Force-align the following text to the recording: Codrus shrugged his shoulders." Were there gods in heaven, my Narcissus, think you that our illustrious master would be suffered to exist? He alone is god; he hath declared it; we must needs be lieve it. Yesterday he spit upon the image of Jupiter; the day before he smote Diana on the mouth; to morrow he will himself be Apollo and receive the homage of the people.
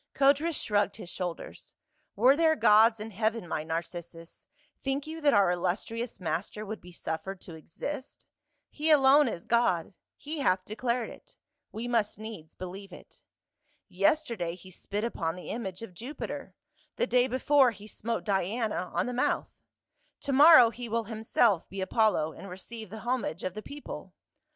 Codrus 0.15 0.55
shrugged 0.59 0.95
his 0.95 1.11
shoulders." 1.11 1.75
Were 2.15 2.35
there 2.35 2.55
gods 2.55 2.99
in 2.99 3.11
heaven, 3.11 3.47
my 3.47 3.63
Narcissus, 3.63 4.47
think 4.83 5.05
you 5.05 5.21
that 5.21 5.35
our 5.35 5.51
illustrious 5.51 6.19
master 6.19 6.65
would 6.65 6.81
be 6.81 6.91
suffered 6.91 7.39
to 7.41 7.53
exist? 7.53 8.25
He 8.71 8.89
alone 8.89 9.27
is 9.27 9.45
god; 9.45 9.93
he 10.17 10.39
hath 10.39 10.65
declared 10.65 11.11
it; 11.11 11.35
we 11.71 11.87
must 11.87 12.17
needs 12.17 12.55
be 12.55 12.65
lieve 12.65 12.91
it. 12.91 13.21
Yesterday 13.89 14.55
he 14.55 14.71
spit 14.71 15.03
upon 15.03 15.35
the 15.35 15.49
image 15.49 15.83
of 15.83 15.93
Jupiter; 15.93 16.55
the 16.95 17.05
day 17.05 17.27
before 17.27 17.69
he 17.69 17.85
smote 17.85 18.23
Diana 18.23 18.89
on 18.95 19.05
the 19.05 19.13
mouth; 19.13 19.51
to 20.21 20.33
morrow 20.33 20.71
he 20.71 20.89
will 20.89 21.03
himself 21.03 21.69
be 21.69 21.79
Apollo 21.79 22.31
and 22.33 22.49
receive 22.49 22.89
the 22.89 23.01
homage 23.05 23.43
of 23.43 23.53
the 23.53 23.61
people. 23.61 24.15